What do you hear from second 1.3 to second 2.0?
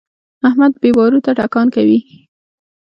ټکان کوي.